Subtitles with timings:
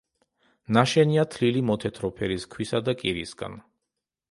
[0.77, 3.63] ნაშენია თლილი მოთეთრო ფერის ქვისა და კირისაგან.